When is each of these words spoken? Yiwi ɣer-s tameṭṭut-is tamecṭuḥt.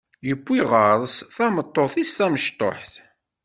Yiwi 0.27 0.59
ɣer-s 0.71 1.15
tameṭṭut-is 1.35 2.11
tamecṭuḥt. 2.17 2.93